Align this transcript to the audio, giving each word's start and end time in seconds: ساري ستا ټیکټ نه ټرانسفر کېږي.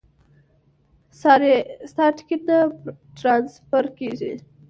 ساري 1.19 1.55
ستا 1.91 2.05
ټیکټ 2.17 2.41
نه 2.49 2.57
ټرانسفر 3.17 3.85
کېږي. 3.97 4.33